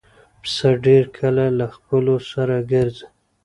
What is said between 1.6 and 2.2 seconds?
خپلو